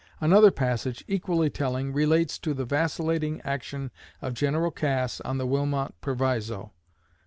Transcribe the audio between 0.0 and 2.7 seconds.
Another passage, equally telling, relates to the